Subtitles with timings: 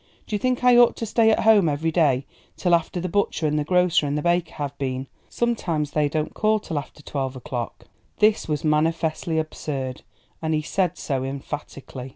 [0.25, 2.25] Do you think I ought to stay at home every day
[2.57, 5.07] till after the butcher and grocer and baker have been here?
[5.29, 7.85] Sometimes they don't call till after twelve o'clock."
[8.17, 10.01] This was manifestly absurd,
[10.41, 12.09] and he said so emphatically.